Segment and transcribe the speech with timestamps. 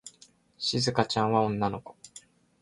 [0.57, 1.95] しずかちゃんは女の子。